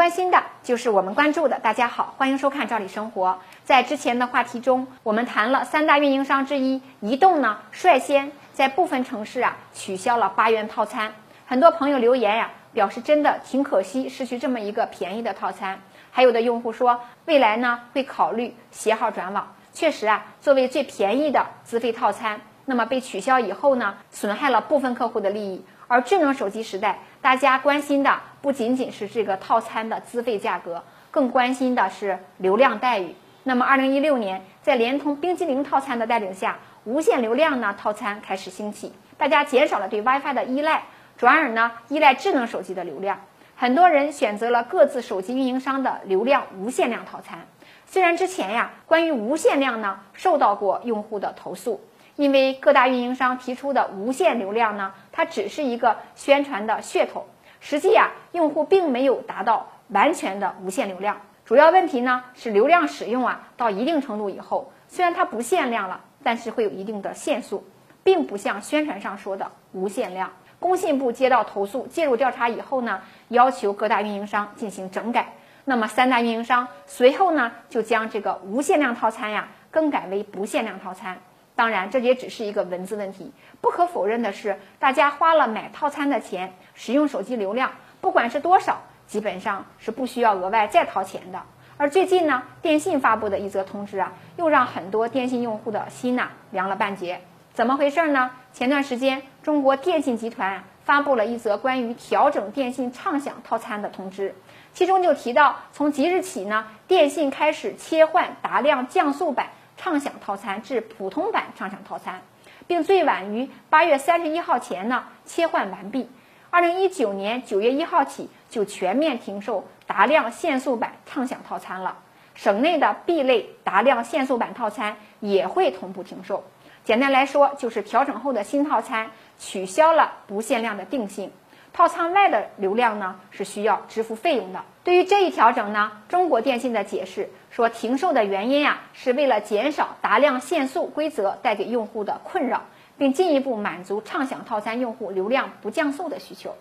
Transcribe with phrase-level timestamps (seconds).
[0.00, 1.58] 关心的就是我们关注的。
[1.58, 3.28] 大家好，欢迎收看《赵理生活》。
[3.64, 11.12] 在之前的话题中，我们谈了三大运营商之一移动呢，率先在部分城市啊取消了八元套餐。
[11.46, 15.78] 很多朋友留言呀，表示真的挺可惜，失去这么一个便宜的套餐。
[16.10, 19.54] 还有的用户说，未来呢会考虑携号转网。
[19.74, 25.62] 确实啊，作为最便宜的资费套餐，那么被取消以后呢，损害了部分客户的利益。
[25.88, 33.14] 而智能手机时代，大家关心的不仅仅是这个套餐的资费价格，更关心的是流量待遇。
[33.42, 40.84] 那么，二零一六年，在联通冰激凌套餐的带领下，无限流量呢套餐开始兴起，大家减少了对 WiFi 的依赖，
[41.18, 43.20] 转而呢依赖智能手机的流量。
[43.54, 47.46] 很多人选择了各自手机运营商的流量无限量套餐。
[47.84, 51.82] 虽然之前呀，关于无限量呢受到过用户的投诉。
[52.20, 57.26] 因为各大运营商提出的无限流量呢，它只是一个宣传的噱头，
[57.60, 61.22] 实际啊，用户并没有达到完全的无限流量。
[61.46, 67.66] 主要问题呢是流量使用啊到一定程度以后，虽然它不限量了，但是会有一定的限速，
[68.04, 70.30] 并不像宣传上说的无限量。
[70.58, 75.32] 工信部接到投诉，介入调查以后呢，要求各大运营商进行整改。
[75.64, 81.18] 那么三大运营商随后呢就将这个无限量套餐呀更改为不限量套餐。
[81.60, 83.32] 当然，这也只是一个文字问题。
[83.60, 91.42] 不可否认的是，大家花了买套餐的钱，使用手机流量，不管是多少，基本上是不需要额外再掏钱的。
[91.76, 97.20] 而最近呢，电信发布的一则通知啊，又让很多电信用户的心呐凉了半截。
[97.52, 98.30] 怎么回事呢？
[98.54, 104.34] 前段时间，中国电信集团发布了一则关于调整电信畅享套餐的通知，
[104.72, 109.48] 其中就提到，从即日起呢，电信开始切换达量降速版。
[109.82, 112.20] 畅享套餐至普通版畅享套餐，
[112.66, 116.10] 并最晚于八月三十一号前呢切换完毕。
[116.50, 121.96] 二零一九年九月一号起就全面停售达量限速版畅享套餐了。
[122.34, 126.44] 省内的 B 类达量限速版套餐也会同步停售。
[126.84, 131.32] 简单来说，就是调整后的新套餐取消了不限量的定性。
[131.72, 134.62] 套餐外的流量呢是需要支付费用的。
[134.82, 142.62] 对于这一调整呢，中国电信的解释说，停售的原因啊是为了减少达量限速规则带给用户的困扰，
[142.98, 146.54] 并进一步满足畅享套餐用户流量不降速的需求。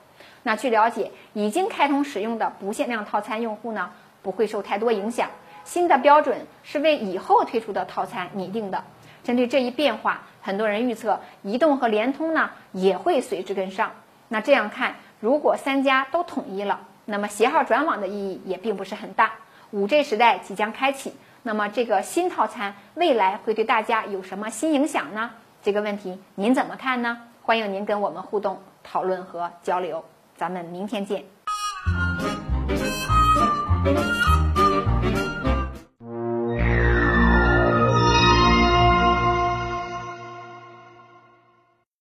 [0.43, 5.29] 那据了解，已经开通使用的不限量套餐用户呢不会受太多影响。
[5.63, 8.83] 新的标准是为以后推出的套餐拟定的。
[9.23, 13.91] 针对这一变化，很多人预测移动和联通呢也会随之跟上。
[14.29, 19.31] 那这样看如果三家都统一了那么携号转网的意义也并不是很大。
[19.71, 21.13] 五 g 时代即将开启
[21.43, 25.31] 那么这个新套餐未来会对大家有什么新影响呢？
[25.61, 27.17] 这个问题您怎么看呢？
[27.41, 30.05] 欢迎您跟我们互动讨论和交流。
[30.37, 31.25] 咱们明天见。